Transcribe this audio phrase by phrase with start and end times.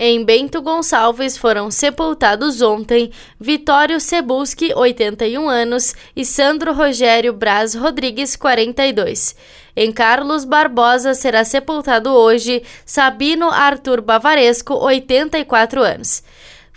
[0.00, 3.10] Em Bento Gonçalves foram sepultados ontem
[3.40, 9.34] Vitório Cebuski, 81 anos, e Sandro Rogério Braz Rodrigues, 42.
[9.74, 16.22] Em Carlos Barbosa será sepultado hoje Sabino Arthur Bavaresco, 84 anos.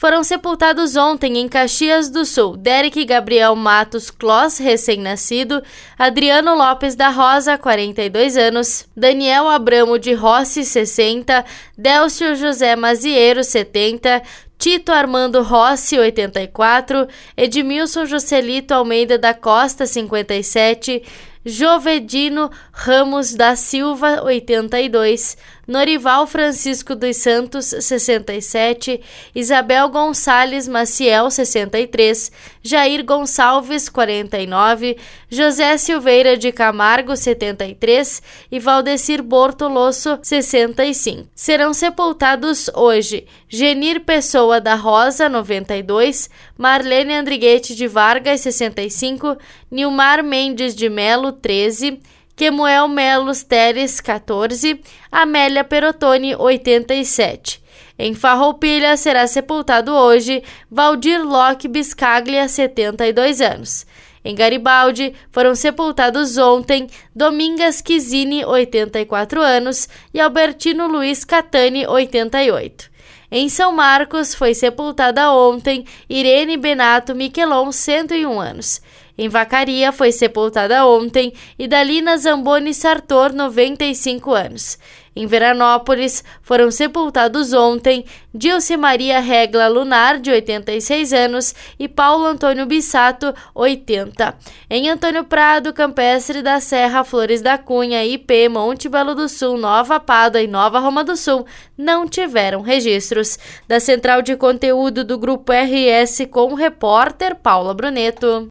[0.01, 2.57] Foram sepultados ontem em Caxias do Sul.
[2.57, 5.61] Derek Gabriel Matos Kloss, recém-nascido,
[5.95, 11.45] Adriano Lopes da Rosa, 42 anos, Daniel Abramo de Rossi, 60,
[11.77, 14.23] Délcio José Maziero, 70,
[14.57, 21.03] Tito Armando Rossi, 84, Edmilson Joselito Almeida da Costa, 57,
[21.43, 29.01] Jovedino Ramos da Silva, 82, Norival Francisco dos Santos, 67,
[29.33, 34.97] Isabel Gonçalves Maciel, 63, Jair Gonçalves, 49,
[35.29, 41.27] José Silveira de Camargo, 73 e Valdecir Bortolosso, 65.
[41.33, 49.37] Serão sepultados hoje Genir Pessoa da Rosa, 92, Marlene Andriguete de Vargas, 65,
[49.69, 51.99] Nilmar Mendes de Melo, 13,
[52.35, 57.61] Kemuel Melos Teres, 14, Amélia Perotoni, 87.
[57.99, 63.85] Em Farroupilha será sepultado hoje Valdir Locke Biscaglia, 72 anos.
[64.23, 72.89] Em Garibaldi foram sepultados ontem Domingas Quizini, 84 anos, e Albertino Luiz Catani, 88.
[73.31, 78.81] Em São Marcos foi sepultada ontem Irene Benato Miquelon, 101 anos.
[79.17, 84.77] Em Vacaria foi sepultada ontem Idalina Zamboni Sartor, 95 anos.
[85.13, 92.65] Em Veranópolis foram sepultados ontem Dilce Maria Regla Lunar, de 86 anos, e Paulo Antônio
[92.65, 94.33] Bissato, 80.
[94.69, 99.99] Em Antônio Prado, Campestre da Serra, Flores da Cunha, IP, Monte Belo do Sul, Nova
[99.99, 101.45] Pádua e Nova Roma do Sul
[101.81, 103.37] não tiveram registros.
[103.67, 108.39] Da central de conteúdo do Grupo RS com o repórter Paula Bruneto.